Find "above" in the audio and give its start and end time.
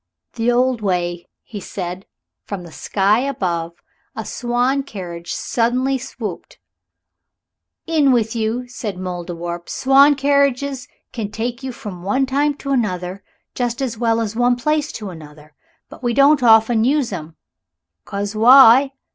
3.19-3.73